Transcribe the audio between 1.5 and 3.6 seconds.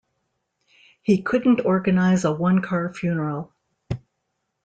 organize a one-car funeral.